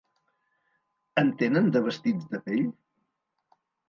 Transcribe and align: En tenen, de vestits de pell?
En 1.21 1.29
tenen, 1.41 1.67
de 1.75 1.81
vestits 1.87 2.31
de 2.31 2.39
pell? 2.47 2.65